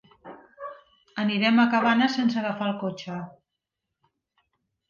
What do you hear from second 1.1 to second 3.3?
Anirem a Cabanes sense agafar el cotxe.